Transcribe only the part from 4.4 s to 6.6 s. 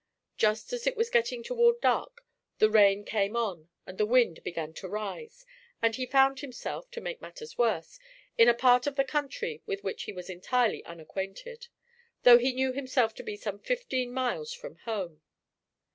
began to rise, and he found